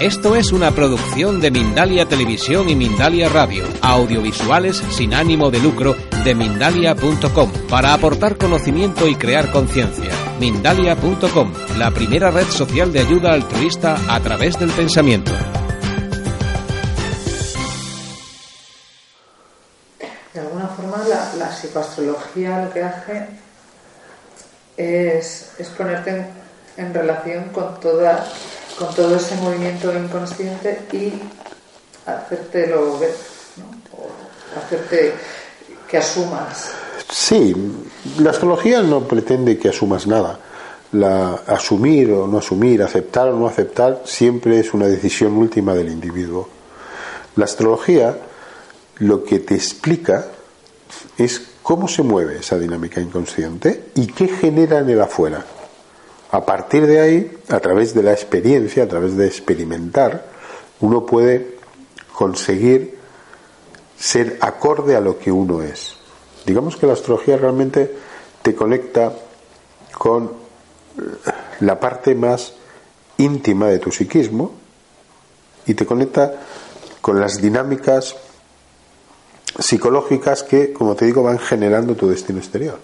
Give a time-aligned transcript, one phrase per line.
[0.00, 5.94] Esto es una producción de Mindalia Televisión y Mindalia Radio, audiovisuales sin ánimo de lucro
[6.24, 10.10] de mindalia.com, para aportar conocimiento y crear conciencia.
[10.40, 15.30] Mindalia.com, la primera red social de ayuda altruista a través del pensamiento.
[20.32, 21.04] De alguna forma
[21.38, 23.28] la, psicoastrología lo que hace
[24.76, 26.26] es, es ponerte en,
[26.84, 28.26] en relación con toda
[28.78, 31.12] con todo ese movimiento inconsciente y
[32.06, 33.14] hacértelo ver,
[33.56, 33.64] ¿no?
[33.96, 34.08] o
[34.58, 35.14] hacerte
[35.88, 36.72] que asumas.
[37.10, 37.54] Sí,
[38.18, 40.38] la astrología no pretende que asumas nada.
[40.92, 45.88] La, asumir o no asumir, aceptar o no aceptar, siempre es una decisión última del
[45.88, 46.48] individuo.
[47.36, 48.16] La astrología
[48.98, 50.26] lo que te explica
[51.18, 55.44] es cómo se mueve esa dinámica inconsciente y qué genera en el afuera.
[56.34, 60.26] A partir de ahí, a través de la experiencia, a través de experimentar,
[60.80, 61.58] uno puede
[62.12, 62.98] conseguir
[63.96, 65.94] ser acorde a lo que uno es.
[66.44, 67.94] Digamos que la astrología realmente
[68.42, 69.12] te conecta
[69.96, 70.32] con
[71.60, 72.54] la parte más
[73.18, 74.54] íntima de tu psiquismo
[75.66, 76.34] y te conecta
[77.00, 78.16] con las dinámicas
[79.56, 82.80] psicológicas que, como te digo, van generando tu destino exterior.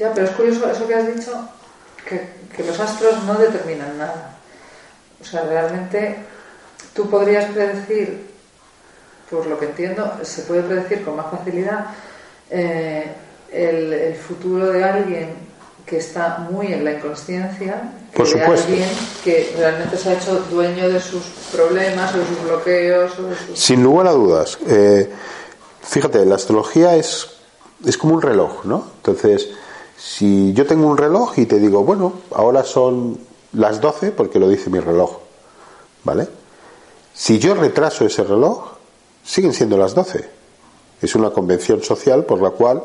[0.00, 1.48] Ya, pero es curioso eso que has dicho,
[2.08, 4.36] que, que los astros no determinan nada.
[5.20, 6.16] O sea, realmente
[6.94, 8.30] tú podrías predecir,
[9.30, 11.86] por lo que entiendo, se puede predecir con más facilidad
[12.50, 13.12] eh,
[13.52, 15.46] el, el, futuro de alguien
[15.84, 18.66] que está muy en la inconsciencia, que por supuesto.
[18.66, 18.88] de alguien
[19.24, 23.18] que realmente se ha hecho dueño de sus problemas o de sus bloqueos.
[23.18, 23.58] O de sus...
[23.58, 24.58] Sin lugar a dudas.
[24.66, 25.10] Eh,
[25.82, 27.28] fíjate, la astrología es,
[27.84, 28.90] es como un reloj, ¿no?
[28.96, 29.48] Entonces,
[29.96, 33.18] si yo tengo un reloj y te digo, bueno, ahora son
[33.52, 35.18] las 12 porque lo dice mi reloj,
[36.04, 36.28] ¿vale?
[37.14, 38.72] Si yo retraso ese reloj,
[39.24, 40.28] siguen siendo las 12.
[41.00, 42.82] Es una convención social por la cual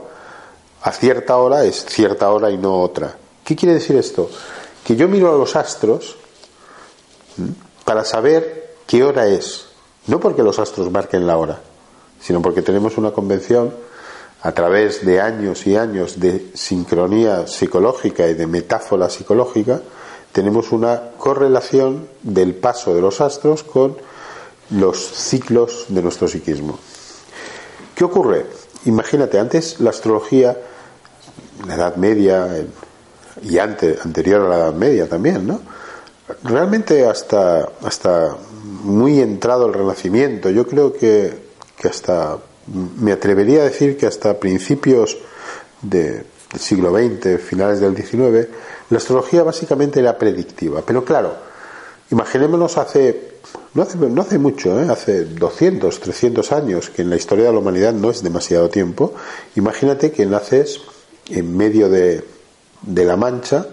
[0.82, 3.16] a cierta hora es cierta hora y no otra.
[3.44, 4.30] ¿Qué quiere decir esto?
[4.84, 6.16] Que yo miro a los astros
[7.86, 9.66] para saber qué hora es,
[10.08, 11.62] no porque los astros marquen la hora,
[12.20, 13.74] sino porque tenemos una convención
[14.44, 19.82] a través de años y años de sincronía psicológica y de metáfora psicológica,
[20.32, 23.98] tenemos una correlación del paso de los astros con
[24.72, 26.80] los ciclos de nuestro psiquismo.
[27.94, 28.46] ¿Qué ocurre?
[28.86, 30.58] Imagínate, antes la astrología,
[31.68, 32.66] la Edad Media
[33.44, 35.62] y antes, anterior a la Edad Media también, ¿no?
[36.44, 42.38] Realmente hasta, hasta muy entrado el Renacimiento, yo creo que, que hasta
[42.68, 45.18] me atrevería a decir que hasta principios
[45.82, 48.48] de, del siglo XX, finales del XIX,
[48.90, 50.84] la astrología básicamente era predictiva.
[50.86, 51.36] Pero claro,
[52.12, 53.32] imaginémonos hace,
[53.74, 54.88] no hace, no hace mucho, ¿eh?
[54.90, 59.14] hace 200, 300 años, que en la historia de la humanidad no es demasiado tiempo,
[59.56, 60.82] imagínate que naces
[61.30, 62.24] en medio de,
[62.82, 63.68] de la Mancha,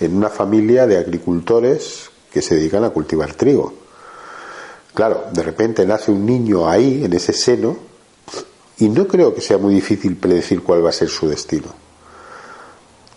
[0.00, 3.72] en una familia de agricultores que se dedican a cultivar trigo.
[4.92, 7.93] Claro, de repente nace un niño ahí, en ese seno,
[8.78, 11.68] y no creo que sea muy difícil predecir cuál va a ser su destino.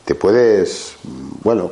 [0.06, 0.94] Te puedes,
[1.44, 1.72] bueno,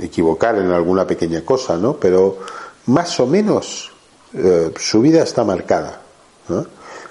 [0.00, 1.96] equivocar en alguna pequeña cosa, ¿no?
[1.96, 2.38] Pero
[2.86, 3.90] más o menos
[4.32, 6.00] eh, su vida está marcada.
[6.48, 6.66] ¿no?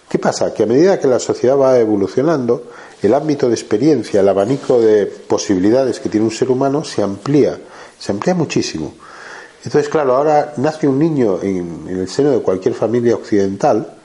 [0.09, 0.53] ¿Qué pasa?
[0.53, 2.65] Que a medida que la sociedad va evolucionando,
[3.01, 7.59] el ámbito de experiencia, el abanico de posibilidades que tiene un ser humano se amplía,
[7.97, 8.93] se amplía muchísimo.
[9.63, 13.95] Entonces, claro, ahora nace un niño en, en el seno de cualquier familia occidental,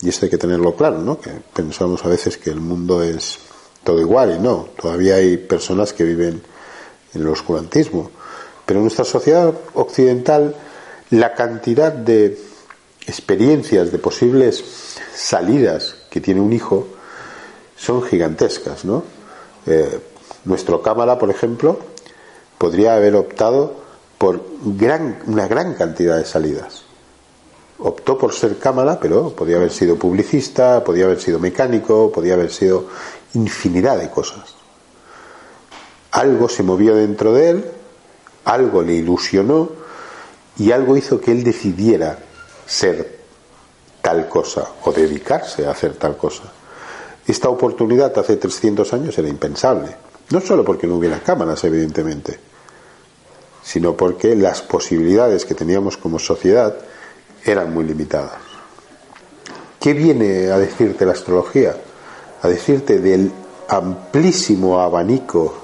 [0.00, 1.20] y esto hay que tenerlo claro, ¿no?
[1.20, 3.38] Que pensamos a veces que el mundo es
[3.82, 4.68] todo igual y no.
[4.80, 6.40] Todavía hay personas que viven
[7.14, 8.10] en el oscurantismo.
[8.64, 10.54] Pero en nuestra sociedad occidental
[11.10, 12.38] la cantidad de
[13.06, 14.62] experiencias, de posibles
[15.14, 16.86] salidas que tiene un hijo
[17.76, 19.02] son gigantescas, ¿no?
[19.66, 19.98] Eh,
[20.44, 21.78] nuestro cámara, por ejemplo,
[22.56, 23.74] podría haber optado
[24.18, 26.87] por gran, una gran cantidad de salidas
[27.78, 32.50] optó por ser cámara, pero podía haber sido publicista, podía haber sido mecánico, podía haber
[32.50, 32.86] sido
[33.34, 34.54] infinidad de cosas.
[36.10, 37.64] Algo se movió dentro de él,
[38.44, 39.70] algo le ilusionó
[40.56, 42.18] y algo hizo que él decidiera
[42.66, 43.18] ser
[44.02, 46.44] tal cosa o dedicarse a hacer tal cosa.
[47.26, 49.94] Esta oportunidad hace 300 años era impensable,
[50.30, 52.38] no solo porque no hubiera cámaras, evidentemente,
[53.62, 56.74] sino porque las posibilidades que teníamos como sociedad
[57.50, 58.32] eran muy limitadas.
[59.80, 61.76] ¿Qué viene a decirte la astrología?
[62.42, 63.30] A decirte del
[63.68, 65.54] amplísimo abanico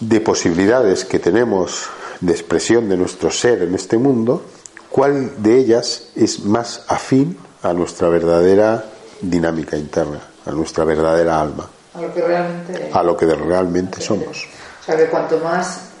[0.00, 1.88] de posibilidades que tenemos
[2.20, 4.42] de expresión de nuestro ser en este mundo,
[4.90, 8.84] ¿cuál de ellas es más afín a nuestra verdadera
[9.20, 11.68] dinámica interna, a nuestra verdadera alma?
[11.94, 14.48] A lo que realmente, a lo que realmente somos.
[14.80, 15.91] O sea que cuanto más,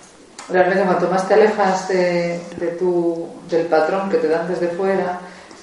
[0.52, 5.20] realmente cuanto más te alejas de, tu, del patrón que te dan desde fuera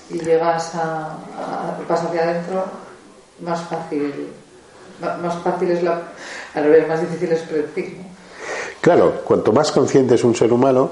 [0.10, 2.66] y llegas a, a hacia adentro,
[3.42, 4.30] más fácil,
[5.22, 6.02] más fácil es la,
[6.56, 7.98] al revés, más difícil es predecir.
[8.82, 10.90] Claro, cuanto más consciente es un ser humano,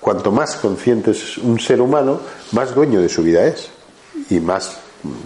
[0.00, 2.20] cuanto más consciente es un ser humano,
[2.52, 3.70] más dueño de su vida es
[4.30, 4.78] y más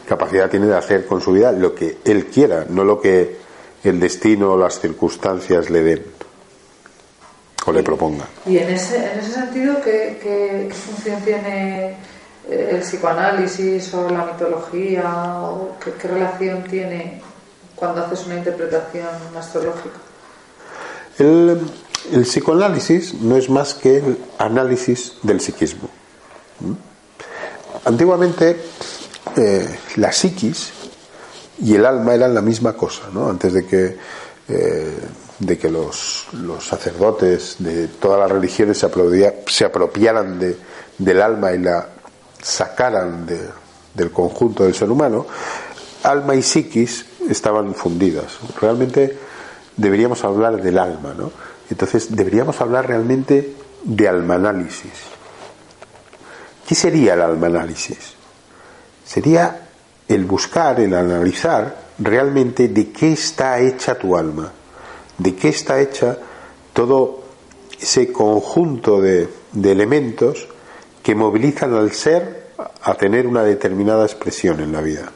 [0.06, 3.38] capacidad tiene de hacer con su vida lo que él quiera, no lo que
[3.85, 6.15] el destino o las circunstancias le den
[7.66, 8.28] o le propongan.
[8.46, 11.96] Y en ese, en ese sentido, ¿qué, función tiene
[12.48, 15.40] eh, el psicoanálisis o la mitología?
[15.40, 17.20] O qué, relación tiene
[17.74, 19.98] cuando haces una interpretación astrológica?
[21.18, 21.60] El,
[22.12, 25.88] el psicoanálisis no es más que el análisis del psiquismo.
[26.60, 26.72] ¿Mm?
[27.84, 28.56] Antiguamente
[29.36, 30.72] eh, la psiquis
[31.62, 33.28] y el alma eran la misma cosa, ¿no?
[33.28, 33.96] Antes de que,
[34.48, 34.98] eh,
[35.38, 36.27] de que los,
[36.61, 40.56] sacerdotes de todas las religiones se, se apropiaran de,
[40.99, 41.88] del alma y la
[42.43, 43.27] sacaran
[43.94, 45.27] del conjunto del ser humano,
[46.03, 48.38] alma y psiquis estaban fundidas.
[48.61, 49.19] Realmente
[49.77, 51.33] deberíamos hablar del alma, ¿no?
[51.69, 54.93] Entonces deberíamos hablar realmente de alma-análisis.
[56.67, 58.17] ¿Qué sería el alma-análisis?
[59.06, 59.69] sería
[60.09, 64.53] el buscar, el analizar realmente de qué está hecha tu alma,
[65.18, 66.18] de qué está hecha
[66.72, 67.24] todo
[67.80, 69.28] ese conjunto de,
[69.64, 70.48] elementos
[71.02, 72.50] que movilizan al ser
[72.82, 75.10] a tener una determinada expresión en la vida.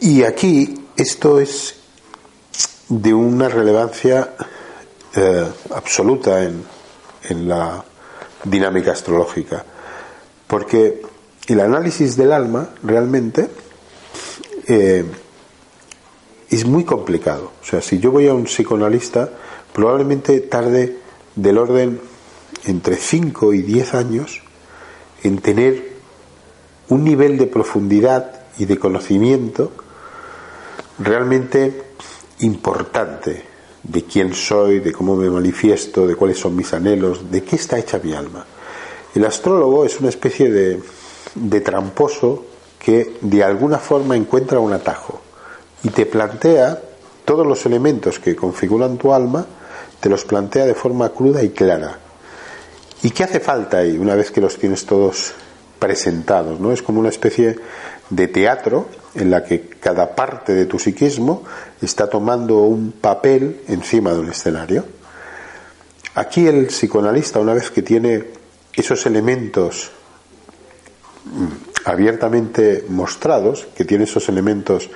[0.00, 1.76] Y aquí esto es
[2.88, 4.34] de una relevancia
[5.14, 7.84] eh, absoluta en la
[8.44, 9.64] dinámica astrológica
[10.48, 11.02] porque
[11.46, 13.48] el análisis del alma realmente
[14.66, 15.04] eh,
[16.50, 17.52] es muy complicado.
[17.62, 19.30] O sea, si yo voy a un psicoanalista,
[19.72, 20.96] probablemente tarde
[21.36, 22.00] del orden
[22.64, 24.42] entre 5 y 10 años
[25.22, 25.92] en tener
[26.88, 29.72] un nivel de profundidad y de conocimiento
[30.98, 31.82] realmente
[32.40, 33.44] importante
[33.82, 37.78] de quién soy, de cómo me manifiesto, de cuáles son mis anhelos, de qué está
[37.78, 38.44] hecha mi alma.
[39.14, 42.44] El astrólogo es una especie de, tramposo
[42.78, 45.17] que de alguna forma encuentra un atajo
[45.82, 46.80] y te plantea
[47.24, 49.46] todos los elementos que configuran tu alma,
[50.00, 51.98] te los plantea de forma cruda y clara.
[53.02, 55.32] ¿Y qué hace falta ahí una vez que los tienes todos
[55.78, 56.58] presentados?
[56.58, 56.72] ¿no?
[56.72, 57.58] Es como una especie
[58.10, 61.44] de teatro en la que cada parte de tu psiquismo
[61.80, 64.84] está tomando un papel encima de un escenario.
[66.14, 68.24] Aquí el psicoanalista, una vez que tiene
[68.74, 69.90] esos elementos
[71.24, 71.46] mm,
[71.84, 74.90] abiertamente mostrados, que tiene esos elementos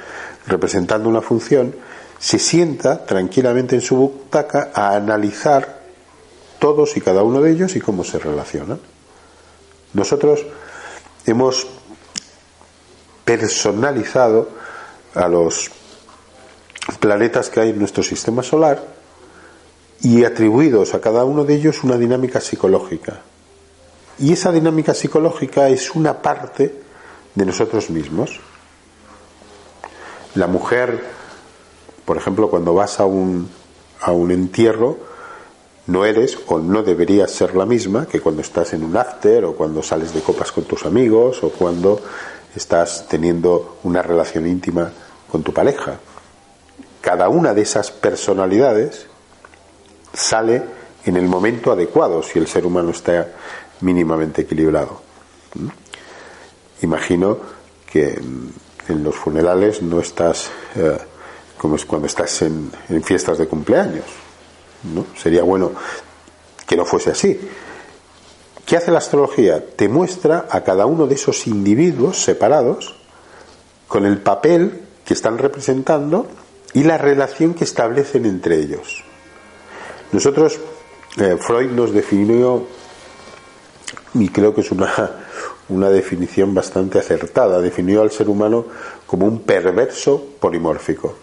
[0.47, 1.75] representando una función,
[2.19, 5.83] se sienta tranquilamente en su butaca a analizar
[6.59, 8.79] todos y cada uno de ellos y cómo se relacionan.
[9.95, 10.45] Nosotros
[11.27, 11.67] hemos
[13.25, 14.49] personalizado
[15.15, 15.71] a los
[17.01, 18.83] planetas que hay en nuestro sistema solar
[20.03, 23.21] y atribuidos a cada uno de ellos una dinámica psicológica.
[24.19, 26.75] Y esa dinámica psicológica es una parte
[27.35, 28.41] de nosotros mismos.
[30.35, 31.05] La mujer,
[32.05, 33.51] por ejemplo, cuando vas a un,
[34.01, 34.99] a un entierro,
[35.87, 39.55] no eres o no deberías ser la misma que cuando estás en un after o
[39.55, 42.01] cuando sales de copas con tus amigos o cuando
[42.55, 44.91] estás teniendo una relación íntima
[45.31, 45.99] con tu pareja.
[47.01, 49.07] Cada una de esas personalidades
[50.13, 50.63] sale
[51.05, 53.29] en el momento adecuado si el ser humano está
[53.81, 55.01] mínimamente equilibrado.
[55.55, 55.69] ¿Mm?
[56.83, 57.39] Imagino
[57.91, 58.21] que
[58.89, 60.99] en los funerales no estás eh,
[61.63, 62.73] como es cuando estás en,
[63.05, 64.05] fiestas de cumpleaños.
[64.93, 65.07] ¿no?
[65.17, 65.71] Sería bueno
[66.67, 67.41] que no fuese así.
[68.67, 69.65] ¿Qué hace la astrología?
[69.77, 72.97] Te muestra a cada uno de esos individuos separados
[73.87, 76.27] con el papel que están representando
[76.73, 79.05] y la relación que establecen entre ellos.
[80.11, 80.59] Nosotros,
[81.19, 82.67] eh, Freud nos definió
[84.15, 84.91] y creo que es una,
[85.69, 87.61] una definición bastante acertada.
[87.61, 88.67] Definió al ser humano
[89.07, 91.15] como un perverso polimórfico.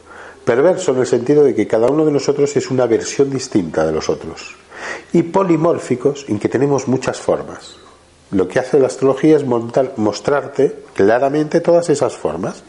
[0.44, 3.92] Perverso en el sentido de que cada uno de nosotros es una versión distinta de
[3.92, 4.56] los otros.
[5.14, 7.76] Y polimórficos en que tenemos muchas formas.
[8.32, 12.64] Lo que hace la astrología es mostrarte claramente todas esas formas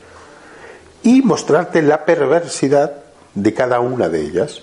[1.03, 2.93] y mostrarte la perversidad
[3.35, 4.63] de cada una de ellas.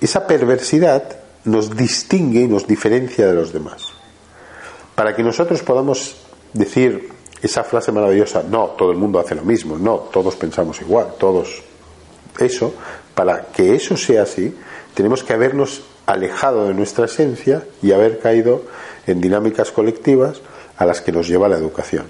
[0.00, 3.95] esa perversidad nos distingue y nos diferencia de los demás.
[4.96, 6.16] Para que nosotros podamos
[6.52, 7.10] decir
[7.42, 11.62] esa frase maravillosa, no, todo el mundo hace lo mismo, no, todos pensamos igual, todos.
[12.38, 12.74] Eso,
[13.14, 14.56] para que eso sea así,
[14.94, 18.62] tenemos que habernos alejado de nuestra esencia y haber caído
[19.06, 20.40] en dinámicas colectivas
[20.76, 22.06] a las que nos lleva la educación.